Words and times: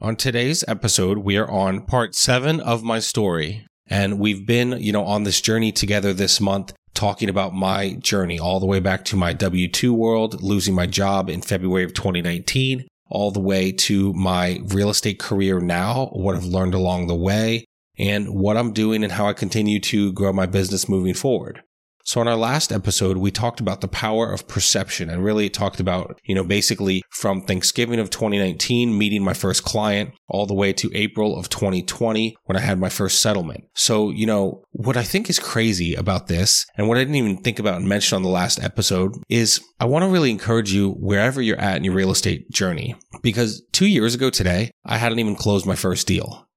On 0.00 0.14
today's 0.14 0.64
episode, 0.68 1.18
we 1.18 1.36
are 1.36 1.50
on 1.50 1.80
part 1.80 2.14
seven 2.14 2.60
of 2.60 2.84
my 2.84 3.00
story. 3.00 3.66
And 3.88 4.20
we've 4.20 4.46
been, 4.46 4.80
you 4.80 4.92
know, 4.92 5.04
on 5.04 5.24
this 5.24 5.40
journey 5.40 5.72
together 5.72 6.12
this 6.12 6.40
month, 6.40 6.72
talking 6.94 7.28
about 7.28 7.52
my 7.52 7.94
journey 7.94 8.38
all 8.38 8.60
the 8.60 8.66
way 8.66 8.78
back 8.78 9.04
to 9.06 9.16
my 9.16 9.32
W 9.32 9.66
2 9.66 9.92
world, 9.92 10.40
losing 10.40 10.72
my 10.72 10.86
job 10.86 11.28
in 11.28 11.42
February 11.42 11.82
of 11.82 11.94
2019, 11.94 12.86
all 13.10 13.32
the 13.32 13.40
way 13.40 13.72
to 13.72 14.12
my 14.12 14.60
real 14.66 14.88
estate 14.88 15.18
career 15.18 15.58
now, 15.58 16.10
what 16.12 16.36
I've 16.36 16.44
learned 16.44 16.74
along 16.74 17.08
the 17.08 17.16
way, 17.16 17.64
and 17.98 18.28
what 18.28 18.56
I'm 18.56 18.72
doing 18.72 19.02
and 19.02 19.12
how 19.12 19.26
I 19.26 19.32
continue 19.32 19.80
to 19.80 20.12
grow 20.12 20.32
my 20.32 20.46
business 20.46 20.88
moving 20.88 21.14
forward. 21.14 21.60
So 22.08 22.22
in 22.22 22.26
our 22.26 22.36
last 22.36 22.72
episode, 22.72 23.18
we 23.18 23.30
talked 23.30 23.60
about 23.60 23.82
the 23.82 23.86
power 23.86 24.32
of 24.32 24.48
perception 24.48 25.10
and 25.10 25.22
really 25.22 25.50
talked 25.50 25.78
about, 25.78 26.18
you 26.24 26.34
know, 26.34 26.42
basically 26.42 27.02
from 27.10 27.42
Thanksgiving 27.42 28.00
of 28.00 28.08
2019, 28.08 28.96
meeting 28.96 29.22
my 29.22 29.34
first 29.34 29.62
client 29.62 30.14
all 30.26 30.46
the 30.46 30.54
way 30.54 30.72
to 30.72 30.90
April 30.94 31.38
of 31.38 31.50
2020 31.50 32.34
when 32.46 32.56
I 32.56 32.60
had 32.60 32.80
my 32.80 32.88
first 32.88 33.20
settlement. 33.20 33.64
So, 33.74 34.08
you 34.08 34.24
know, 34.24 34.62
what 34.70 34.96
I 34.96 35.02
think 35.02 35.28
is 35.28 35.38
crazy 35.38 35.94
about 35.94 36.28
this 36.28 36.64
and 36.78 36.88
what 36.88 36.96
I 36.96 37.02
didn't 37.02 37.16
even 37.16 37.42
think 37.42 37.58
about 37.58 37.76
and 37.76 37.86
mention 37.86 38.16
on 38.16 38.22
the 38.22 38.30
last 38.30 38.58
episode 38.64 39.12
is 39.28 39.60
I 39.78 39.84
want 39.84 40.02
to 40.02 40.10
really 40.10 40.30
encourage 40.30 40.72
you 40.72 40.92
wherever 40.92 41.42
you're 41.42 41.60
at 41.60 41.76
in 41.76 41.84
your 41.84 41.92
real 41.92 42.10
estate 42.10 42.50
journey. 42.50 42.96
Because 43.22 43.62
two 43.72 43.86
years 43.86 44.14
ago 44.14 44.30
today, 44.30 44.70
I 44.82 44.96
hadn't 44.96 45.18
even 45.18 45.36
closed 45.36 45.66
my 45.66 45.76
first 45.76 46.06
deal 46.06 46.48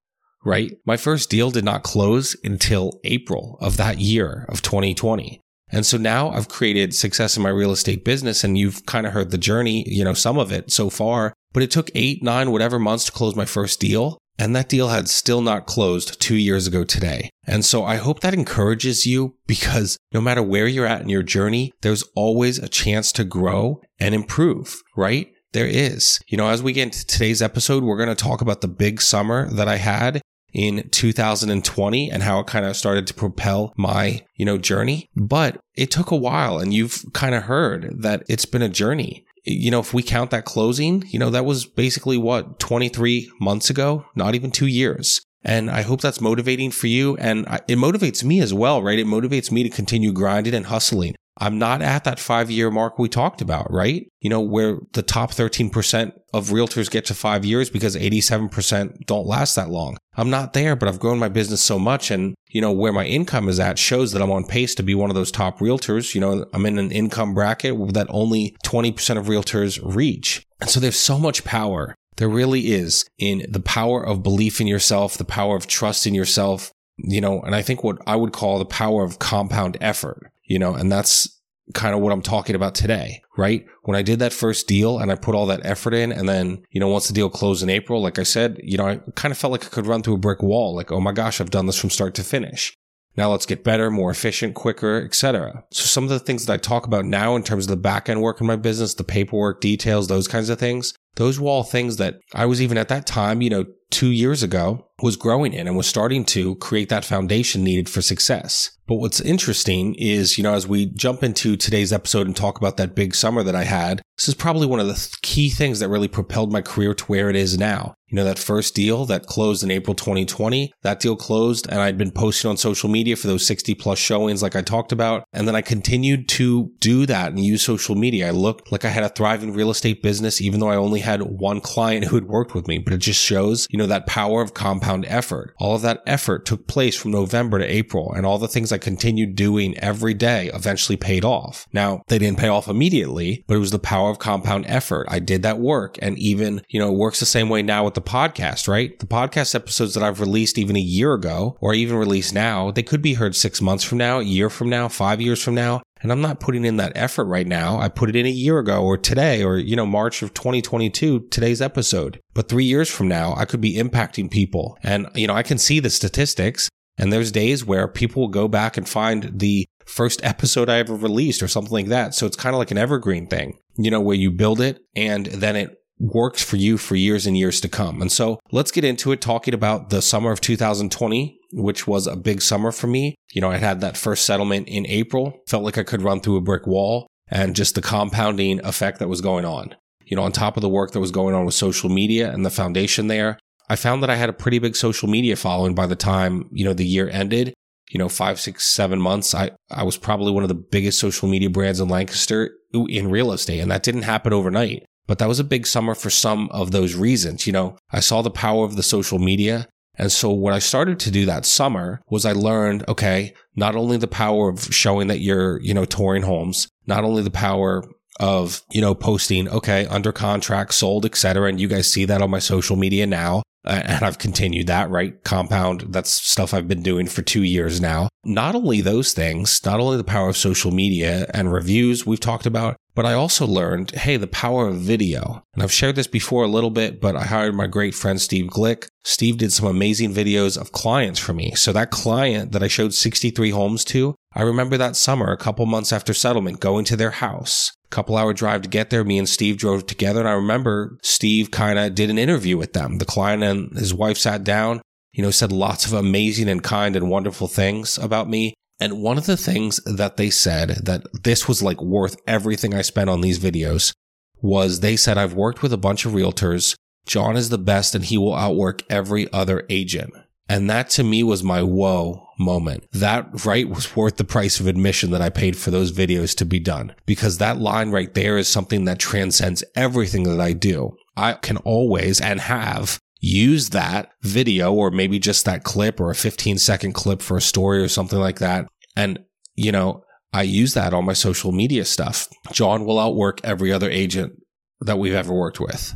right? 0.43 0.71
My 0.85 0.97
first 0.97 1.29
deal 1.29 1.51
did 1.51 1.65
not 1.65 1.83
close 1.83 2.35
until 2.43 2.99
April 3.03 3.57
of 3.61 3.77
that 3.77 3.99
year 3.99 4.45
of 4.49 4.61
2020. 4.61 5.41
And 5.71 5.85
so 5.85 5.97
now 5.97 6.29
I've 6.29 6.49
created 6.49 6.93
success 6.93 7.37
in 7.37 7.43
my 7.43 7.49
real 7.49 7.71
estate 7.71 8.03
business 8.03 8.43
and 8.43 8.57
you've 8.57 8.85
kind 8.85 9.07
of 9.07 9.13
heard 9.13 9.31
the 9.31 9.37
journey, 9.37 9.83
you 9.87 10.03
know, 10.03 10.13
some 10.13 10.37
of 10.37 10.51
it 10.51 10.71
so 10.71 10.89
far, 10.89 11.33
but 11.53 11.63
it 11.63 11.71
took 11.71 11.89
eight, 11.95 12.21
nine, 12.21 12.51
whatever 12.51 12.77
months 12.77 13.05
to 13.05 13.11
close 13.11 13.35
my 13.35 13.45
first 13.45 13.79
deal. 13.79 14.17
And 14.37 14.55
that 14.55 14.69
deal 14.69 14.87
had 14.87 15.07
still 15.07 15.41
not 15.41 15.67
closed 15.67 16.19
two 16.19 16.35
years 16.35 16.65
ago 16.65 16.83
today. 16.83 17.29
And 17.45 17.63
so 17.63 17.83
I 17.83 17.97
hope 17.97 18.21
that 18.21 18.33
encourages 18.33 19.05
you 19.05 19.35
because 19.45 19.97
no 20.13 20.21
matter 20.21 20.41
where 20.41 20.67
you're 20.67 20.87
at 20.87 21.01
in 21.01 21.09
your 21.09 21.23
journey, 21.23 21.71
there's 21.81 22.03
always 22.15 22.57
a 22.57 22.69
chance 22.69 23.11
to 23.13 23.23
grow 23.23 23.81
and 23.99 24.15
improve, 24.15 24.81
right? 24.95 25.31
There 25.53 25.67
is. 25.67 26.19
You 26.27 26.37
know, 26.37 26.47
as 26.47 26.63
we 26.63 26.73
get 26.73 26.83
into 26.83 27.05
today's 27.05 27.41
episode, 27.41 27.83
we're 27.83 27.97
going 27.97 28.09
to 28.09 28.15
talk 28.15 28.41
about 28.41 28.61
the 28.61 28.67
big 28.67 29.01
summer 29.01 29.49
that 29.51 29.67
I 29.67 29.77
had 29.77 30.21
in 30.53 30.89
2020 30.89 32.11
and 32.11 32.23
how 32.23 32.39
it 32.39 32.47
kind 32.47 32.65
of 32.65 32.75
started 32.75 33.07
to 33.07 33.13
propel 33.13 33.73
my, 33.77 34.25
you 34.35 34.45
know, 34.45 34.57
journey. 34.57 35.09
But 35.15 35.59
it 35.75 35.91
took 35.91 36.11
a 36.11 36.15
while 36.15 36.59
and 36.59 36.73
you've 36.73 37.05
kind 37.13 37.35
of 37.35 37.43
heard 37.43 38.01
that 38.01 38.23
it's 38.27 38.45
been 38.45 38.61
a 38.61 38.69
journey. 38.69 39.25
You 39.43 39.71
know, 39.71 39.79
if 39.79 39.93
we 39.93 40.03
count 40.03 40.31
that 40.31 40.45
closing, 40.45 41.03
you 41.07 41.17
know, 41.17 41.31
that 41.31 41.45
was 41.45 41.65
basically 41.65 42.17
what 42.17 42.59
23 42.59 43.31
months 43.39 43.69
ago, 43.69 44.05
not 44.15 44.35
even 44.35 44.51
two 44.51 44.67
years. 44.67 45.21
And 45.43 45.71
I 45.71 45.81
hope 45.81 46.01
that's 46.01 46.21
motivating 46.21 46.69
for 46.69 46.87
you. 46.87 47.17
And 47.17 47.47
it 47.67 47.77
motivates 47.77 48.23
me 48.23 48.41
as 48.41 48.53
well, 48.53 48.83
right? 48.83 48.99
It 48.99 49.07
motivates 49.07 49.51
me 49.51 49.63
to 49.63 49.69
continue 49.69 50.11
grinding 50.11 50.53
and 50.53 50.67
hustling. 50.67 51.15
I'm 51.37 51.57
not 51.57 51.81
at 51.81 52.03
that 52.03 52.19
five 52.19 52.51
year 52.51 52.69
mark 52.69 52.99
we 52.99 53.09
talked 53.09 53.41
about, 53.41 53.71
right? 53.71 54.05
You 54.19 54.29
know, 54.29 54.41
where 54.41 54.77
the 54.93 55.01
top 55.01 55.31
13% 55.31 56.11
of 56.33 56.49
realtors 56.49 56.89
get 56.89 57.05
to 57.05 57.13
five 57.13 57.45
years 57.45 57.69
because 57.69 57.95
87% 57.95 59.05
don't 59.05 59.27
last 59.27 59.55
that 59.55 59.69
long. 59.69 59.97
I'm 60.15 60.29
not 60.29 60.53
there, 60.53 60.75
but 60.75 60.87
I've 60.89 60.99
grown 60.99 61.19
my 61.19 61.29
business 61.29 61.61
so 61.61 61.79
much 61.79 62.11
and, 62.11 62.35
you 62.49 62.61
know, 62.61 62.71
where 62.71 62.93
my 62.93 63.05
income 63.05 63.47
is 63.47 63.59
at 63.59 63.79
shows 63.79 64.11
that 64.11 64.21
I'm 64.21 64.31
on 64.31 64.45
pace 64.45 64.75
to 64.75 64.83
be 64.83 64.95
one 64.95 65.09
of 65.09 65.15
those 65.15 65.31
top 65.31 65.59
realtors. 65.59 66.13
You 66.13 66.21
know, 66.21 66.45
I'm 66.53 66.65
in 66.65 66.77
an 66.77 66.91
income 66.91 67.33
bracket 67.33 67.93
that 67.93 68.07
only 68.09 68.55
20% 68.65 69.17
of 69.17 69.27
realtors 69.27 69.79
reach. 69.83 70.45
And 70.59 70.69
so 70.69 70.79
there's 70.79 70.99
so 70.99 71.17
much 71.17 71.43
power. 71.43 71.95
There 72.17 72.29
really 72.29 72.71
is 72.71 73.05
in 73.17 73.45
the 73.49 73.61
power 73.61 74.05
of 74.05 74.23
belief 74.23 74.59
in 74.59 74.67
yourself, 74.67 75.17
the 75.17 75.23
power 75.23 75.55
of 75.55 75.67
trust 75.67 76.05
in 76.05 76.13
yourself, 76.13 76.71
you 76.97 77.21
know, 77.21 77.41
and 77.41 77.55
I 77.55 77.61
think 77.61 77.83
what 77.83 77.97
I 78.05 78.15
would 78.15 78.33
call 78.33 78.59
the 78.59 78.65
power 78.65 79.03
of 79.03 79.17
compound 79.17 79.77
effort 79.79 80.31
you 80.51 80.59
know, 80.59 80.73
and 80.73 80.91
that's 80.91 81.40
kind 81.73 81.93
of 81.93 82.01
what 82.01 82.11
I'm 82.11 82.21
talking 82.21 82.55
about 82.55 82.75
today, 82.75 83.21
right? 83.37 83.65
When 83.83 83.97
I 83.97 84.01
did 84.01 84.19
that 84.19 84.33
first 84.33 84.67
deal 84.67 84.99
and 84.99 85.11
I 85.11 85.15
put 85.15 85.35
all 85.35 85.45
that 85.47 85.65
effort 85.65 85.93
in 85.93 86.11
and 86.11 86.27
then, 86.27 86.63
you 86.71 86.79
know, 86.79 86.87
once 86.87 87.07
the 87.07 87.13
deal 87.13 87.29
closed 87.29 87.63
in 87.63 87.69
April, 87.69 88.01
like 88.01 88.19
I 88.19 88.23
said, 88.23 88.59
you 88.63 88.77
know, 88.77 88.87
I 88.87 88.97
kind 89.15 89.31
of 89.31 89.37
felt 89.37 89.51
like 89.51 89.65
I 89.65 89.69
could 89.69 89.87
run 89.87 90.01
through 90.01 90.15
a 90.15 90.19
brick 90.19 90.41
wall. 90.41 90.75
Like, 90.75 90.91
oh 90.91 91.01
my 91.01 91.11
gosh, 91.11 91.39
I've 91.39 91.51
done 91.51 91.65
this 91.65 91.79
from 91.79 91.89
start 91.89 92.13
to 92.15 92.23
finish. 92.23 92.75
Now 93.17 93.31
let's 93.31 93.45
get 93.45 93.63
better, 93.63 93.91
more 93.91 94.09
efficient, 94.09 94.55
quicker, 94.55 95.03
etc. 95.03 95.65
So 95.71 95.83
some 95.85 96.05
of 96.05 96.09
the 96.09 96.19
things 96.19 96.45
that 96.45 96.53
I 96.53 96.57
talk 96.57 96.85
about 96.85 97.05
now 97.05 97.35
in 97.35 97.43
terms 97.43 97.65
of 97.65 97.69
the 97.69 97.77
back 97.77 98.07
end 98.07 98.21
work 98.21 98.39
in 98.39 98.47
my 98.47 98.55
business, 98.55 98.93
the 98.93 99.03
paperwork 99.03 99.59
details, 99.59 100.07
those 100.07 100.27
kinds 100.27 100.49
of 100.49 100.59
things, 100.59 100.93
those 101.15 101.39
were 101.39 101.49
all 101.49 101.63
things 101.63 101.97
that 101.97 102.19
I 102.33 102.45
was 102.45 102.61
even 102.61 102.77
at 102.77 102.87
that 102.87 103.05
time, 103.05 103.41
you 103.41 103.49
know, 103.49 103.65
two 103.89 104.11
years 104.11 104.43
ago 104.43 104.87
was 105.01 105.15
growing 105.15 105.53
in 105.53 105.67
and 105.67 105.75
was 105.75 105.87
starting 105.87 106.25
to 106.25 106.55
create 106.55 106.89
that 106.89 107.05
foundation 107.05 107.63
needed 107.63 107.89
for 107.89 108.01
success. 108.01 108.71
But 108.91 108.97
what's 108.97 109.21
interesting 109.21 109.95
is, 109.95 110.37
you 110.37 110.43
know, 110.43 110.53
as 110.53 110.67
we 110.67 110.87
jump 110.87 111.23
into 111.23 111.55
today's 111.55 111.93
episode 111.93 112.27
and 112.27 112.35
talk 112.35 112.57
about 112.57 112.75
that 112.75 112.93
big 112.93 113.15
summer 113.15 113.41
that 113.41 113.55
I 113.55 113.63
had, 113.63 114.01
this 114.17 114.27
is 114.27 114.35
probably 114.35 114.67
one 114.67 114.81
of 114.81 114.87
the 114.87 114.95
th- 114.95 115.21
key 115.21 115.49
things 115.49 115.79
that 115.79 115.87
really 115.87 116.09
propelled 116.09 116.51
my 116.51 116.61
career 116.61 116.93
to 116.93 117.05
where 117.05 117.29
it 117.29 117.37
is 117.37 117.57
now. 117.57 117.93
You 118.09 118.17
know, 118.17 118.25
that 118.25 118.37
first 118.37 118.75
deal 118.75 119.05
that 119.05 119.25
closed 119.25 119.63
in 119.63 119.71
April 119.71 119.95
2020, 119.95 120.73
that 120.81 120.99
deal 120.99 121.15
closed 121.15 121.65
and 121.69 121.79
I'd 121.79 121.97
been 121.97 122.11
posting 122.11 122.49
on 122.49 122.57
social 122.57 122.89
media 122.89 123.15
for 123.15 123.27
those 123.27 123.47
60 123.47 123.73
plus 123.75 123.97
showings 123.97 124.43
like 124.43 124.57
I 124.57 124.61
talked 124.61 124.91
about. 124.91 125.23
And 125.31 125.47
then 125.47 125.55
I 125.55 125.61
continued 125.61 126.27
to 126.29 126.73
do 126.79 127.05
that 127.05 127.29
and 127.29 127.39
use 127.39 127.63
social 127.63 127.95
media. 127.95 128.27
I 128.27 128.31
looked 128.31 128.69
like 128.73 128.83
I 128.83 128.89
had 128.89 129.05
a 129.05 129.09
thriving 129.09 129.53
real 129.53 129.71
estate 129.71 130.03
business, 130.03 130.41
even 130.41 130.59
though 130.59 130.69
I 130.69 130.75
only 130.75 130.99
had 130.99 131.21
one 131.21 131.61
client 131.61 132.03
who 132.05 132.17
had 132.17 132.27
worked 132.27 132.53
with 132.53 132.67
me, 132.67 132.79
but 132.79 132.91
it 132.91 132.97
just 132.97 133.21
shows, 133.21 133.65
you 133.69 133.79
know, 133.79 133.87
that 133.87 134.07
power 134.07 134.41
of 134.41 134.53
compound 134.53 134.90
effort. 135.05 135.53
All 135.59 135.75
of 135.75 135.81
that 135.81 136.01
effort 136.05 136.45
took 136.45 136.67
place 136.67 136.95
from 136.95 137.11
November 137.11 137.59
to 137.59 137.65
April 137.65 138.13
and 138.13 138.25
all 138.25 138.37
the 138.37 138.47
things 138.47 138.71
I 138.71 138.77
continued 138.77 139.35
doing 139.35 139.77
every 139.77 140.13
day 140.13 140.49
eventually 140.53 140.97
paid 140.97 141.25
off. 141.25 141.67
Now, 141.73 142.01
they 142.07 142.17
didn't 142.17 142.39
pay 142.39 142.47
off 142.47 142.67
immediately, 142.67 143.43
but 143.47 143.55
it 143.55 143.59
was 143.59 143.71
the 143.71 143.79
power 143.79 144.09
of 144.09 144.19
compound 144.19 144.65
effort. 144.67 145.07
I 145.09 145.19
did 145.19 145.43
that 145.43 145.59
work 145.59 145.97
and 146.01 146.17
even, 146.19 146.61
you 146.69 146.79
know, 146.79 146.91
it 146.91 146.97
works 146.97 147.19
the 147.19 147.25
same 147.25 147.49
way 147.49 147.61
now 147.61 147.85
with 147.85 147.93
the 147.93 148.01
podcast, 148.01 148.67
right? 148.67 148.97
The 148.99 149.07
podcast 149.07 149.55
episodes 149.55 149.93
that 149.93 150.03
I've 150.03 150.19
released 150.19 150.57
even 150.57 150.75
a 150.75 150.79
year 150.79 151.13
ago 151.13 151.57
or 151.61 151.73
even 151.73 151.97
released 151.97 152.33
now, 152.33 152.71
they 152.71 152.83
could 152.83 153.01
be 153.01 153.15
heard 153.15 153.35
six 153.35 153.61
months 153.61 153.83
from 153.83 153.97
now, 153.97 154.19
a 154.19 154.23
year 154.23 154.49
from 154.49 154.69
now, 154.69 154.87
five 154.87 155.21
years 155.21 155.43
from 155.43 155.55
now. 155.55 155.81
And 156.01 156.11
I'm 156.11 156.21
not 156.21 156.39
putting 156.39 156.65
in 156.65 156.77
that 156.77 156.93
effort 156.95 157.25
right 157.25 157.47
now. 157.47 157.79
I 157.79 157.89
put 157.89 158.09
it 158.09 158.15
in 158.15 158.25
a 158.25 158.29
year 158.29 158.59
ago 158.59 158.83
or 158.83 158.97
today 158.97 159.43
or, 159.43 159.57
you 159.57 159.75
know, 159.75 159.85
March 159.85 160.21
of 160.21 160.33
2022, 160.33 161.27
today's 161.29 161.61
episode. 161.61 162.19
But 162.33 162.49
three 162.49 162.65
years 162.65 162.89
from 162.89 163.07
now, 163.07 163.35
I 163.35 163.45
could 163.45 163.61
be 163.61 163.75
impacting 163.75 164.31
people. 164.31 164.77
And, 164.83 165.07
you 165.13 165.27
know, 165.27 165.35
I 165.35 165.43
can 165.43 165.57
see 165.57 165.79
the 165.79 165.89
statistics. 165.89 166.69
And 166.97 167.11
there's 167.11 167.31
days 167.31 167.65
where 167.65 167.87
people 167.87 168.23
will 168.23 168.29
go 168.29 168.47
back 168.47 168.77
and 168.77 168.87
find 168.87 169.39
the 169.39 169.65
first 169.85 170.23
episode 170.23 170.69
I 170.69 170.79
ever 170.79 170.95
released 170.95 171.43
or 171.43 171.47
something 171.47 171.73
like 171.73 171.87
that. 171.87 172.13
So 172.15 172.25
it's 172.25 172.37
kind 172.37 172.55
of 172.55 172.59
like 172.59 172.71
an 172.71 172.77
evergreen 172.77 173.27
thing, 173.27 173.57
you 173.77 173.91
know, 173.91 174.01
where 174.01 174.15
you 174.15 174.31
build 174.31 174.61
it 174.61 174.79
and 174.95 175.25
then 175.27 175.55
it 175.55 175.80
works 176.01 176.43
for 176.43 176.55
you 176.55 176.77
for 176.77 176.95
years 176.95 177.27
and 177.27 177.37
years 177.37 177.61
to 177.61 177.69
come. 177.69 178.01
And 178.01 178.11
so 178.11 178.39
let's 178.51 178.71
get 178.71 178.83
into 178.83 179.11
it 179.11 179.21
talking 179.21 179.53
about 179.53 179.91
the 179.91 180.01
summer 180.01 180.31
of 180.31 180.41
2020, 180.41 181.39
which 181.53 181.87
was 181.87 182.07
a 182.07 182.15
big 182.15 182.41
summer 182.41 182.71
for 182.71 182.87
me. 182.87 183.15
You 183.33 183.41
know, 183.41 183.51
I 183.51 183.57
had 183.57 183.81
that 183.81 183.97
first 183.97 184.25
settlement 184.25 184.67
in 184.67 184.87
April, 184.87 185.39
felt 185.47 185.63
like 185.63 185.77
I 185.77 185.83
could 185.83 186.01
run 186.01 186.19
through 186.19 186.37
a 186.37 186.41
brick 186.41 186.65
wall 186.65 187.07
and 187.29 187.55
just 187.55 187.75
the 187.75 187.81
compounding 187.81 188.65
effect 188.65 188.97
that 188.99 189.07
was 189.07 189.21
going 189.21 189.45
on. 189.45 189.75
You 190.05 190.17
know, 190.17 190.23
on 190.23 190.31
top 190.31 190.57
of 190.57 190.61
the 190.61 190.69
work 190.69 190.91
that 190.91 190.99
was 190.99 191.11
going 191.11 191.35
on 191.35 191.45
with 191.45 191.53
social 191.53 191.89
media 191.89 192.31
and 192.31 192.45
the 192.45 192.49
foundation 192.49 193.07
there, 193.07 193.37
I 193.69 193.75
found 193.75 194.01
that 194.01 194.09
I 194.09 194.15
had 194.15 194.27
a 194.27 194.33
pretty 194.33 194.59
big 194.59 194.75
social 194.75 195.07
media 195.07 195.35
following 195.35 195.75
by 195.75 195.85
the 195.85 195.95
time, 195.95 196.49
you 196.51 196.65
know, 196.65 196.73
the 196.73 196.85
year 196.85 197.09
ended. 197.09 197.53
You 197.89 197.97
know, 197.97 198.07
five, 198.07 198.39
six, 198.39 198.65
seven 198.65 199.01
months. 199.01 199.35
I, 199.35 199.51
I 199.69 199.83
was 199.83 199.97
probably 199.97 200.31
one 200.31 200.43
of 200.43 200.47
the 200.47 200.55
biggest 200.55 200.97
social 200.97 201.27
media 201.27 201.49
brands 201.49 201.81
in 201.81 201.89
Lancaster 201.89 202.51
in 202.73 203.09
real 203.09 203.33
estate. 203.33 203.59
And 203.59 203.69
that 203.69 203.83
didn't 203.83 204.03
happen 204.03 204.31
overnight. 204.31 204.85
But 205.07 205.19
that 205.19 205.27
was 205.27 205.39
a 205.39 205.43
big 205.43 205.67
summer 205.67 205.95
for 205.95 206.09
some 206.09 206.49
of 206.51 206.71
those 206.71 206.95
reasons. 206.95 207.47
You 207.47 207.53
know, 207.53 207.77
I 207.91 207.99
saw 207.99 208.21
the 208.21 208.31
power 208.31 208.65
of 208.65 208.75
the 208.75 208.83
social 208.83 209.19
media. 209.19 209.67
And 209.95 210.11
so 210.11 210.29
what 210.31 210.53
I 210.53 210.59
started 210.59 210.99
to 211.01 211.11
do 211.11 211.25
that 211.25 211.45
summer 211.45 212.01
was 212.09 212.25
I 212.25 212.31
learned, 212.31 212.85
okay, 212.87 213.33
not 213.55 213.75
only 213.75 213.97
the 213.97 214.07
power 214.07 214.49
of 214.49 214.73
showing 214.73 215.07
that 215.07 215.19
you're, 215.19 215.61
you 215.61 215.73
know, 215.73 215.85
touring 215.85 216.23
homes, 216.23 216.69
not 216.87 217.03
only 217.03 217.21
the 217.21 217.29
power 217.29 217.83
of, 218.21 218.61
you 218.71 218.79
know, 218.79 218.95
posting, 218.95 219.49
okay, 219.49 219.85
under 219.87 220.13
contract, 220.13 220.73
sold, 220.73 221.05
etc. 221.05 221.49
And 221.49 221.59
you 221.59 221.67
guys 221.67 221.91
see 221.91 222.05
that 222.05 222.21
on 222.21 222.29
my 222.29 222.39
social 222.39 222.77
media 222.77 223.05
now. 223.05 223.41
And 223.63 224.03
I've 224.03 224.17
continued 224.17 224.67
that, 224.67 224.89
right? 224.89 225.23
Compound, 225.23 225.85
that's 225.89 226.09
stuff 226.09 226.51
I've 226.51 226.67
been 226.67 226.81
doing 226.81 227.05
for 227.05 227.21
two 227.21 227.43
years 227.43 227.79
now. 227.79 228.09
Not 228.23 228.55
only 228.55 228.81
those 228.81 229.13
things, 229.13 229.63
not 229.63 229.79
only 229.79 229.97
the 229.97 230.03
power 230.03 230.29
of 230.29 230.37
social 230.37 230.71
media 230.71 231.29
and 231.31 231.53
reviews 231.53 232.03
we've 232.03 232.19
talked 232.19 232.47
about, 232.47 232.75
but 232.95 233.05
I 233.05 233.13
also 233.13 233.45
learned, 233.45 233.91
hey, 233.91 234.17
the 234.17 234.25
power 234.25 234.67
of 234.67 234.77
video. 234.77 235.43
And 235.53 235.61
I've 235.61 235.71
shared 235.71 235.95
this 235.95 236.07
before 236.07 236.43
a 236.43 236.47
little 236.47 236.71
bit, 236.71 236.99
but 236.99 237.15
I 237.15 237.25
hired 237.25 237.53
my 237.53 237.67
great 237.67 237.93
friend 237.93 238.19
Steve 238.19 238.47
Glick. 238.47 238.87
Steve 239.03 239.37
did 239.37 239.53
some 239.53 239.67
amazing 239.67 240.11
videos 240.11 240.59
of 240.59 240.71
clients 240.71 241.19
for 241.19 241.33
me. 241.33 241.53
So 241.53 241.71
that 241.71 241.91
client 241.91 242.53
that 242.53 242.63
I 242.63 242.67
showed 242.67 242.95
63 242.95 243.51
homes 243.51 243.85
to, 243.85 244.15
I 244.33 244.41
remember 244.41 244.75
that 244.77 244.95
summer, 244.95 245.31
a 245.31 245.37
couple 245.37 245.65
months 245.67 245.93
after 245.93 246.13
settlement, 246.13 246.59
going 246.59 246.85
to 246.85 246.95
their 246.95 247.11
house. 247.11 247.71
Couple 247.91 248.17
hour 248.17 248.33
drive 248.33 248.63
to 248.63 248.69
get 248.69 248.89
there. 248.89 249.03
Me 249.03 249.19
and 249.19 249.29
Steve 249.29 249.57
drove 249.57 249.85
together. 249.85 250.21
And 250.21 250.29
I 250.29 250.33
remember 250.33 250.97
Steve 251.03 251.51
kind 251.51 251.77
of 251.77 251.93
did 251.93 252.09
an 252.09 252.17
interview 252.17 252.57
with 252.57 252.73
them. 252.73 252.97
The 252.97 253.05
client 253.05 253.43
and 253.43 253.77
his 253.77 253.93
wife 253.93 254.17
sat 254.17 254.43
down, 254.43 254.81
you 255.13 255.21
know, 255.21 255.29
said 255.29 255.51
lots 255.51 255.85
of 255.85 255.93
amazing 255.93 256.49
and 256.49 256.63
kind 256.63 256.95
and 256.95 257.09
wonderful 257.09 257.47
things 257.47 257.97
about 257.97 258.29
me. 258.29 258.53
And 258.79 259.03
one 259.03 259.19
of 259.19 259.27
the 259.27 259.37
things 259.37 259.79
that 259.85 260.17
they 260.17 260.31
said 260.31 260.69
that 260.85 261.03
this 261.23 261.47
was 261.47 261.61
like 261.61 261.79
worth 261.81 262.15
everything 262.25 262.73
I 262.73 262.81
spent 262.81 263.11
on 263.11 263.21
these 263.21 263.37
videos 263.37 263.93
was 264.41 264.79
they 264.79 264.95
said, 264.95 265.19
I've 265.19 265.35
worked 265.35 265.61
with 265.61 265.71
a 265.71 265.77
bunch 265.77 266.05
of 266.05 266.13
realtors. 266.13 266.75
John 267.05 267.37
is 267.37 267.49
the 267.49 267.59
best 267.59 267.93
and 267.93 268.05
he 268.05 268.17
will 268.17 268.33
outwork 268.33 268.81
every 268.89 269.31
other 269.31 269.65
agent. 269.69 270.13
And 270.51 270.69
that 270.69 270.89
to 270.91 271.03
me 271.05 271.23
was 271.23 271.45
my 271.45 271.63
whoa 271.63 272.27
moment. 272.37 272.83
That 272.91 273.45
right 273.45 273.69
was 273.69 273.95
worth 273.95 274.17
the 274.17 274.25
price 274.25 274.59
of 274.59 274.67
admission 274.67 275.11
that 275.11 275.21
I 275.21 275.29
paid 275.29 275.55
for 275.55 275.71
those 275.71 275.93
videos 275.93 276.35
to 276.35 276.45
be 276.45 276.59
done 276.59 276.93
because 277.05 277.37
that 277.37 277.61
line 277.61 277.91
right 277.91 278.13
there 278.13 278.37
is 278.37 278.49
something 278.49 278.83
that 278.83 278.99
transcends 278.99 279.63
everything 279.77 280.23
that 280.23 280.41
I 280.41 280.51
do. 280.51 280.97
I 281.15 281.33
can 281.33 281.55
always 281.55 282.19
and 282.19 282.41
have 282.41 282.99
use 283.21 283.69
that 283.69 284.11
video 284.23 284.73
or 284.73 284.91
maybe 284.91 285.19
just 285.19 285.45
that 285.45 285.63
clip 285.63 286.01
or 286.01 286.09
a 286.11 286.15
15 286.15 286.57
second 286.57 286.91
clip 286.91 287.21
for 287.21 287.37
a 287.37 287.41
story 287.41 287.81
or 287.81 287.87
something 287.87 288.19
like 288.19 288.39
that. 288.39 288.67
And, 288.97 289.19
you 289.55 289.71
know, 289.71 290.03
I 290.33 290.41
use 290.41 290.73
that 290.73 290.93
on 290.93 291.05
my 291.05 291.13
social 291.13 291.53
media 291.53 291.85
stuff. 291.85 292.27
John 292.51 292.83
will 292.83 292.99
outwork 292.99 293.39
every 293.45 293.71
other 293.71 293.89
agent 293.89 294.33
that 294.81 294.99
we've 294.99 295.13
ever 295.13 295.33
worked 295.33 295.61
with. 295.61 295.95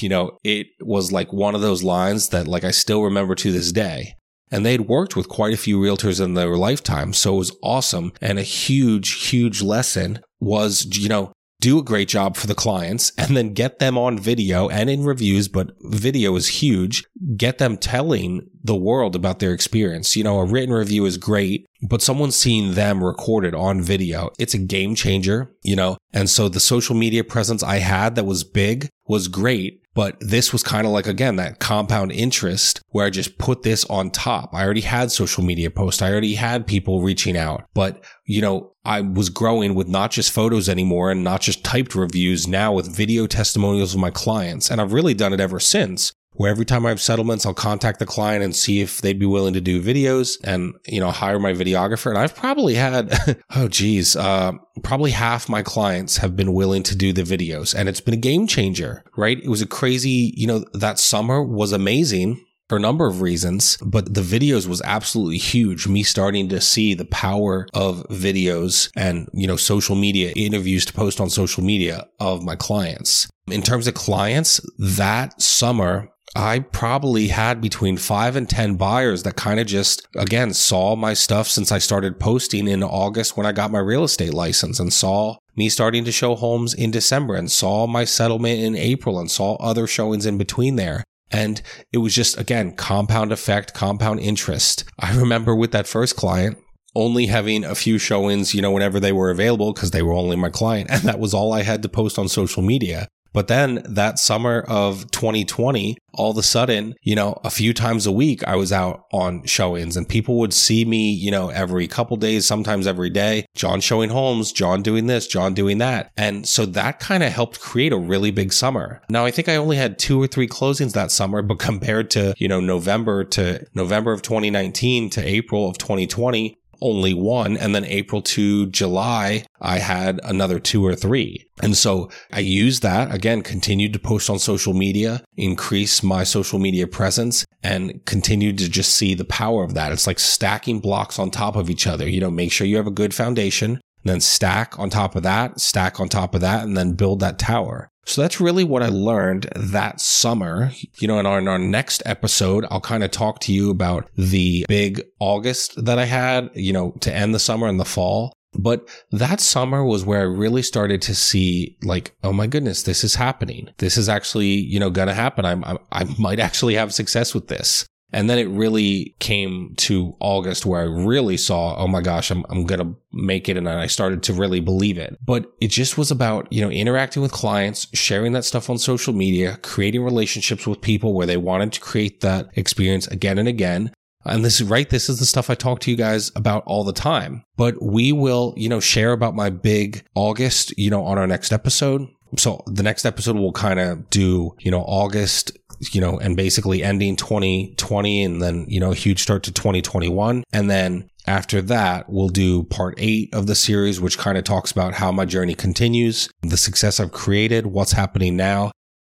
You 0.00 0.08
know, 0.08 0.38
it 0.44 0.68
was 0.80 1.12
like 1.12 1.32
one 1.32 1.54
of 1.54 1.60
those 1.60 1.82
lines 1.82 2.28
that 2.28 2.46
like 2.46 2.64
I 2.64 2.70
still 2.70 3.02
remember 3.02 3.34
to 3.36 3.52
this 3.52 3.72
day. 3.72 4.14
And 4.50 4.66
they'd 4.66 4.82
worked 4.82 5.16
with 5.16 5.30
quite 5.30 5.54
a 5.54 5.58
few 5.58 5.78
realtors 5.80 6.22
in 6.22 6.34
their 6.34 6.56
lifetime. 6.58 7.14
So 7.14 7.34
it 7.34 7.38
was 7.38 7.56
awesome. 7.62 8.12
And 8.20 8.38
a 8.38 8.42
huge, 8.42 9.30
huge 9.30 9.62
lesson 9.62 10.20
was, 10.40 10.84
you 10.98 11.08
know, 11.08 11.32
do 11.62 11.78
a 11.78 11.84
great 11.84 12.08
job 12.08 12.36
for 12.36 12.48
the 12.48 12.56
clients 12.56 13.12
and 13.16 13.36
then 13.36 13.54
get 13.54 13.78
them 13.78 13.96
on 13.96 14.18
video 14.18 14.68
and 14.68 14.90
in 14.90 15.04
reviews, 15.04 15.46
but 15.46 15.70
video 15.80 16.34
is 16.34 16.48
huge. 16.48 17.04
Get 17.36 17.58
them 17.58 17.76
telling 17.76 18.50
the 18.64 18.74
world 18.74 19.14
about 19.14 19.38
their 19.38 19.52
experience. 19.52 20.16
You 20.16 20.24
know, 20.24 20.40
a 20.40 20.44
written 20.44 20.74
review 20.74 21.06
is 21.06 21.16
great, 21.16 21.66
but 21.88 22.02
someone 22.02 22.32
seeing 22.32 22.74
them 22.74 23.02
recorded 23.02 23.54
on 23.54 23.80
video, 23.80 24.30
it's 24.40 24.54
a 24.54 24.58
game 24.58 24.96
changer, 24.96 25.52
you 25.62 25.76
know? 25.76 25.96
And 26.12 26.28
so 26.28 26.48
the 26.48 26.60
social 26.60 26.96
media 26.96 27.22
presence 27.22 27.62
I 27.62 27.76
had 27.76 28.16
that 28.16 28.26
was 28.26 28.42
big 28.42 28.88
was 29.06 29.28
great. 29.28 29.81
But 29.94 30.16
this 30.20 30.52
was 30.52 30.62
kind 30.62 30.86
of 30.86 30.92
like, 30.92 31.06
again, 31.06 31.36
that 31.36 31.58
compound 31.58 32.12
interest 32.12 32.80
where 32.88 33.04
I 33.04 33.10
just 33.10 33.36
put 33.38 33.62
this 33.62 33.84
on 33.86 34.10
top. 34.10 34.54
I 34.54 34.64
already 34.64 34.80
had 34.80 35.12
social 35.12 35.44
media 35.44 35.70
posts. 35.70 36.00
I 36.00 36.10
already 36.10 36.34
had 36.34 36.66
people 36.66 37.02
reaching 37.02 37.36
out, 37.36 37.66
but 37.74 38.02
you 38.24 38.40
know, 38.40 38.72
I 38.84 39.00
was 39.00 39.28
growing 39.28 39.74
with 39.74 39.88
not 39.88 40.10
just 40.10 40.32
photos 40.32 40.68
anymore 40.68 41.10
and 41.10 41.22
not 41.22 41.40
just 41.40 41.62
typed 41.62 41.94
reviews 41.94 42.48
now 42.48 42.72
with 42.72 42.94
video 42.94 43.26
testimonials 43.26 43.94
of 43.94 44.00
my 44.00 44.10
clients. 44.10 44.70
And 44.70 44.80
I've 44.80 44.92
really 44.92 45.14
done 45.14 45.32
it 45.32 45.40
ever 45.40 45.60
since 45.60 46.11
where 46.34 46.50
every 46.50 46.64
time 46.64 46.86
I 46.86 46.90
have 46.90 47.00
settlements, 47.00 47.44
I'll 47.44 47.54
contact 47.54 47.98
the 47.98 48.06
client 48.06 48.42
and 48.42 48.54
see 48.54 48.80
if 48.80 49.00
they'd 49.00 49.18
be 49.18 49.26
willing 49.26 49.54
to 49.54 49.60
do 49.60 49.82
videos 49.82 50.38
and, 50.44 50.74
you 50.86 51.00
know, 51.00 51.10
hire 51.10 51.38
my 51.38 51.52
videographer. 51.52 52.10
And 52.10 52.18
I've 52.18 52.34
probably 52.34 52.74
had, 52.74 53.12
oh 53.54 53.68
geez, 53.68 54.16
uh, 54.16 54.52
probably 54.82 55.10
half 55.10 55.48
my 55.48 55.62
clients 55.62 56.16
have 56.18 56.36
been 56.36 56.54
willing 56.54 56.82
to 56.84 56.96
do 56.96 57.12
the 57.12 57.22
videos 57.22 57.74
and 57.74 57.88
it's 57.88 58.00
been 58.00 58.14
a 58.14 58.18
game 58.18 58.46
changer, 58.46 59.04
right? 59.16 59.38
It 59.42 59.48
was 59.48 59.62
a 59.62 59.66
crazy, 59.66 60.32
you 60.36 60.46
know, 60.46 60.64
that 60.72 60.98
summer 60.98 61.42
was 61.42 61.72
amazing 61.72 62.44
for 62.68 62.76
a 62.76 62.80
number 62.80 63.06
of 63.06 63.20
reasons, 63.20 63.76
but 63.84 64.14
the 64.14 64.22
videos 64.22 64.66
was 64.66 64.80
absolutely 64.86 65.36
huge. 65.36 65.86
Me 65.86 66.02
starting 66.02 66.48
to 66.48 66.58
see 66.58 66.94
the 66.94 67.04
power 67.04 67.66
of 67.74 68.02
videos 68.08 68.90
and, 68.96 69.28
you 69.34 69.46
know, 69.46 69.56
social 69.56 69.94
media 69.94 70.32
interviews 70.34 70.86
to 70.86 70.92
post 70.94 71.20
on 71.20 71.28
social 71.28 71.62
media 71.62 72.06
of 72.18 72.42
my 72.42 72.56
clients. 72.56 73.28
In 73.48 73.60
terms 73.60 73.86
of 73.86 73.92
clients, 73.92 74.58
that 74.78 75.42
summer, 75.42 76.08
I 76.34 76.60
probably 76.60 77.28
had 77.28 77.60
between 77.60 77.98
five 77.98 78.36
and 78.36 78.48
10 78.48 78.76
buyers 78.76 79.22
that 79.22 79.36
kind 79.36 79.60
of 79.60 79.66
just, 79.66 80.06
again, 80.16 80.54
saw 80.54 80.96
my 80.96 81.12
stuff 81.12 81.46
since 81.46 81.70
I 81.70 81.78
started 81.78 82.18
posting 82.18 82.68
in 82.68 82.82
August 82.82 83.36
when 83.36 83.44
I 83.44 83.52
got 83.52 83.70
my 83.70 83.80
real 83.80 84.04
estate 84.04 84.32
license 84.32 84.80
and 84.80 84.92
saw 84.92 85.36
me 85.56 85.68
starting 85.68 86.04
to 86.04 86.12
show 86.12 86.34
homes 86.34 86.72
in 86.72 86.90
December 86.90 87.34
and 87.34 87.50
saw 87.50 87.86
my 87.86 88.04
settlement 88.04 88.60
in 88.60 88.74
April 88.76 89.18
and 89.18 89.30
saw 89.30 89.56
other 89.56 89.86
showings 89.86 90.24
in 90.24 90.38
between 90.38 90.76
there. 90.76 91.04
And 91.30 91.60
it 91.92 91.98
was 91.98 92.14
just, 92.14 92.38
again, 92.38 92.72
compound 92.72 93.30
effect, 93.32 93.74
compound 93.74 94.20
interest. 94.20 94.84
I 94.98 95.14
remember 95.14 95.54
with 95.54 95.72
that 95.72 95.86
first 95.86 96.16
client, 96.16 96.56
only 96.94 97.26
having 97.26 97.64
a 97.64 97.74
few 97.74 97.98
showings, 97.98 98.54
you 98.54 98.62
know, 98.62 98.70
whenever 98.70 99.00
they 99.00 99.12
were 99.12 99.30
available 99.30 99.72
because 99.72 99.90
they 99.90 100.02
were 100.02 100.12
only 100.12 100.36
my 100.36 100.50
client. 100.50 100.90
And 100.92 101.02
that 101.02 101.18
was 101.18 101.34
all 101.34 101.52
I 101.52 101.62
had 101.62 101.82
to 101.82 101.88
post 101.88 102.18
on 102.18 102.28
social 102.28 102.62
media. 102.62 103.08
But 103.32 103.48
then 103.48 103.82
that 103.88 104.18
summer 104.18 104.64
of 104.68 105.10
2020, 105.10 105.96
all 106.14 106.32
of 106.32 106.38
a 106.38 106.42
sudden, 106.42 106.94
you 107.02 107.14
know, 107.14 107.40
a 107.44 107.50
few 107.50 107.72
times 107.72 108.06
a 108.06 108.12
week, 108.12 108.44
I 108.44 108.56
was 108.56 108.72
out 108.72 109.06
on 109.12 109.44
showings 109.46 109.96
and 109.96 110.08
people 110.08 110.38
would 110.38 110.52
see 110.52 110.84
me, 110.84 111.10
you 111.10 111.30
know, 111.30 111.48
every 111.48 111.88
couple 111.88 112.16
days, 112.16 112.46
sometimes 112.46 112.86
every 112.86 113.10
day. 113.10 113.46
John 113.54 113.80
showing 113.80 114.10
homes, 114.10 114.52
John 114.52 114.82
doing 114.82 115.06
this, 115.06 115.26
John 115.26 115.54
doing 115.54 115.78
that. 115.78 116.12
And 116.16 116.46
so 116.46 116.66
that 116.66 117.00
kind 117.00 117.22
of 117.22 117.32
helped 117.32 117.60
create 117.60 117.92
a 117.92 117.98
really 117.98 118.30
big 118.30 118.52
summer. 118.52 119.00
Now, 119.08 119.24
I 119.24 119.30
think 119.30 119.48
I 119.48 119.56
only 119.56 119.76
had 119.76 119.98
two 119.98 120.22
or 120.22 120.26
three 120.26 120.48
closings 120.48 120.92
that 120.92 121.10
summer, 121.10 121.42
but 121.42 121.58
compared 121.58 122.10
to, 122.10 122.34
you 122.36 122.48
know, 122.48 122.60
November 122.60 123.24
to 123.24 123.66
November 123.74 124.12
of 124.12 124.22
2019 124.22 125.10
to 125.10 125.26
April 125.26 125.68
of 125.68 125.78
2020, 125.78 126.58
only 126.82 127.14
one. 127.14 127.56
And 127.56 127.74
then 127.74 127.84
April 127.84 128.20
to 128.22 128.66
July, 128.66 129.44
I 129.60 129.78
had 129.78 130.20
another 130.24 130.58
two 130.58 130.84
or 130.84 130.94
three. 130.94 131.46
And 131.62 131.76
so 131.76 132.10
I 132.32 132.40
used 132.40 132.82
that 132.82 133.14
again, 133.14 133.42
continued 133.42 133.92
to 133.92 133.98
post 133.98 134.28
on 134.28 134.38
social 134.38 134.74
media, 134.74 135.22
increase 135.36 136.02
my 136.02 136.24
social 136.24 136.58
media 136.58 136.86
presence 136.86 137.44
and 137.62 138.04
continued 138.04 138.58
to 138.58 138.68
just 138.68 138.94
see 138.94 139.14
the 139.14 139.24
power 139.24 139.62
of 139.62 139.74
that. 139.74 139.92
It's 139.92 140.06
like 140.06 140.18
stacking 140.18 140.80
blocks 140.80 141.18
on 141.18 141.30
top 141.30 141.56
of 141.56 141.70
each 141.70 141.86
other. 141.86 142.08
You 142.08 142.20
know, 142.20 142.30
make 142.30 142.52
sure 142.52 142.66
you 142.66 142.76
have 142.76 142.86
a 142.86 142.90
good 142.90 143.14
foundation, 143.14 143.80
then 144.04 144.20
stack 144.20 144.78
on 144.78 144.90
top 144.90 145.14
of 145.14 145.22
that, 145.22 145.60
stack 145.60 146.00
on 146.00 146.08
top 146.08 146.34
of 146.34 146.40
that, 146.40 146.64
and 146.64 146.76
then 146.76 146.94
build 146.94 147.20
that 147.20 147.38
tower. 147.38 147.88
So 148.04 148.20
that's 148.20 148.40
really 148.40 148.64
what 148.64 148.82
I 148.82 148.88
learned 148.88 149.48
that 149.54 150.00
summer. 150.00 150.72
You 150.98 151.08
know, 151.08 151.18
in 151.18 151.26
our, 151.26 151.38
in 151.38 151.48
our 151.48 151.58
next 151.58 152.02
episode, 152.04 152.66
I'll 152.70 152.80
kind 152.80 153.04
of 153.04 153.10
talk 153.10 153.40
to 153.40 153.52
you 153.52 153.70
about 153.70 154.08
the 154.16 154.64
big 154.68 155.02
August 155.20 155.84
that 155.84 155.98
I 155.98 156.04
had, 156.04 156.50
you 156.54 156.72
know, 156.72 156.92
to 157.00 157.14
end 157.14 157.34
the 157.34 157.38
summer 157.38 157.68
and 157.68 157.78
the 157.78 157.84
fall. 157.84 158.32
But 158.54 158.88
that 159.12 159.40
summer 159.40 159.82
was 159.84 160.04
where 160.04 160.20
I 160.20 160.24
really 160.24 160.62
started 160.62 161.00
to 161.02 161.14
see 161.14 161.78
like, 161.82 162.14
oh 162.22 162.32
my 162.32 162.46
goodness, 162.46 162.82
this 162.82 163.02
is 163.02 163.14
happening. 163.14 163.70
This 163.78 163.96
is 163.96 164.08
actually, 164.08 164.48
you 164.48 164.78
know, 164.78 164.90
going 164.90 165.08
to 165.08 165.14
happen. 165.14 165.44
I'm, 165.44 165.64
I'm, 165.64 165.78
I 165.90 166.04
might 166.18 166.40
actually 166.40 166.74
have 166.74 166.92
success 166.92 167.34
with 167.34 167.48
this. 167.48 167.86
And 168.12 168.28
then 168.28 168.38
it 168.38 168.48
really 168.48 169.14
came 169.20 169.74
to 169.78 170.14
August 170.20 170.66
where 170.66 170.82
I 170.82 170.84
really 170.84 171.36
saw, 171.36 171.76
oh 171.76 171.88
my 171.88 172.02
gosh, 172.02 172.30
I'm, 172.30 172.44
I'm 172.50 172.66
going 172.66 172.80
to 172.80 172.94
make 173.12 173.48
it. 173.48 173.56
And 173.56 173.68
I 173.68 173.86
started 173.86 174.22
to 174.24 174.34
really 174.34 174.60
believe 174.60 174.98
it. 174.98 175.18
But 175.24 175.50
it 175.60 175.68
just 175.68 175.96
was 175.96 176.10
about, 176.10 176.52
you 176.52 176.60
know, 176.60 176.70
interacting 176.70 177.22
with 177.22 177.32
clients, 177.32 177.88
sharing 177.94 178.32
that 178.32 178.44
stuff 178.44 178.68
on 178.68 178.78
social 178.78 179.14
media, 179.14 179.58
creating 179.62 180.04
relationships 180.04 180.66
with 180.66 180.82
people 180.82 181.14
where 181.14 181.26
they 181.26 181.38
wanted 181.38 181.72
to 181.72 181.80
create 181.80 182.20
that 182.20 182.50
experience 182.54 183.06
again 183.06 183.38
and 183.38 183.48
again. 183.48 183.92
And 184.24 184.44
this 184.44 184.60
is 184.60 184.68
right. 184.68 184.88
This 184.88 185.08
is 185.08 185.18
the 185.18 185.26
stuff 185.26 185.50
I 185.50 185.54
talk 185.54 185.80
to 185.80 185.90
you 185.90 185.96
guys 185.96 186.30
about 186.36 186.62
all 186.66 186.84
the 186.84 186.92
time, 186.92 187.44
but 187.56 187.82
we 187.82 188.12
will, 188.12 188.54
you 188.56 188.68
know, 188.68 188.78
share 188.78 189.12
about 189.12 189.34
my 189.34 189.50
big 189.50 190.04
August, 190.14 190.72
you 190.78 190.90
know, 190.90 191.04
on 191.04 191.18
our 191.18 191.26
next 191.26 191.52
episode. 191.52 192.08
So 192.38 192.62
the 192.66 192.82
next 192.82 193.04
episode 193.04 193.36
will 193.36 193.52
kind 193.52 193.80
of 193.80 194.08
do, 194.10 194.54
you 194.60 194.70
know, 194.70 194.82
August, 194.82 195.58
you 195.90 196.00
know, 196.00 196.18
and 196.18 196.36
basically 196.36 196.82
ending 196.82 197.16
2020 197.16 198.24
and 198.24 198.42
then, 198.42 198.64
you 198.68 198.80
know, 198.80 198.92
huge 198.92 199.20
start 199.22 199.42
to 199.44 199.52
2021. 199.52 200.44
And 200.52 200.70
then 200.70 201.08
after 201.26 201.62
that, 201.62 202.08
we'll 202.08 202.28
do 202.28 202.64
part 202.64 202.94
eight 202.98 203.32
of 203.34 203.46
the 203.46 203.54
series, 203.54 204.00
which 204.00 204.18
kind 204.18 204.38
of 204.38 204.44
talks 204.44 204.70
about 204.70 204.94
how 204.94 205.12
my 205.12 205.24
journey 205.24 205.54
continues, 205.54 206.28
the 206.42 206.56
success 206.56 207.00
I've 207.00 207.12
created, 207.12 207.66
what's 207.66 207.92
happening 207.92 208.36
now. 208.36 208.70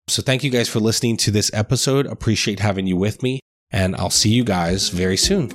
So 0.07 0.21
thank 0.21 0.43
you 0.43 0.51
guys 0.51 0.69
for 0.69 0.79
listening 0.79 1.17
to 1.17 1.31
this 1.31 1.51
episode. 1.53 2.05
Appreciate 2.05 2.59
having 2.59 2.85
you 2.85 2.95
with 2.95 3.23
me 3.23 3.39
and 3.71 3.95
I'll 3.95 4.09
see 4.09 4.29
you 4.29 4.43
guys 4.43 4.89
very 4.89 5.17
soon. 5.17 5.49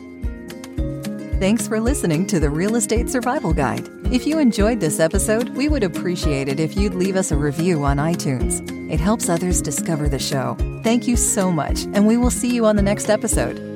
Thanks 1.38 1.66
for 1.66 1.80
listening 1.80 2.26
to 2.28 2.40
the 2.40 2.50
Real 2.50 2.76
Estate 2.76 3.08
Survival 3.08 3.54
Guide. 3.54 3.99
If 4.12 4.26
you 4.26 4.40
enjoyed 4.40 4.80
this 4.80 4.98
episode, 4.98 5.50
we 5.50 5.68
would 5.68 5.84
appreciate 5.84 6.48
it 6.48 6.58
if 6.58 6.76
you'd 6.76 6.94
leave 6.94 7.14
us 7.14 7.30
a 7.30 7.36
review 7.36 7.84
on 7.84 7.98
iTunes. 7.98 8.60
It 8.90 8.98
helps 8.98 9.28
others 9.28 9.62
discover 9.62 10.08
the 10.08 10.18
show. 10.18 10.56
Thank 10.82 11.06
you 11.06 11.14
so 11.14 11.52
much, 11.52 11.84
and 11.94 12.08
we 12.08 12.16
will 12.16 12.32
see 12.32 12.52
you 12.52 12.66
on 12.66 12.74
the 12.74 12.82
next 12.82 13.08
episode. 13.08 13.69